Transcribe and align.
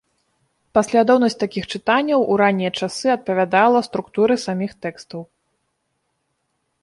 Паслядоўнасць 0.75 1.35
такіх 1.43 1.63
чытанняў 1.77 2.21
у 2.35 2.37
раннія 2.41 2.71
часы 2.79 3.07
адпавядала 3.17 3.79
структуры 3.89 4.33
саміх 4.45 4.71
тэкстаў. 4.87 5.21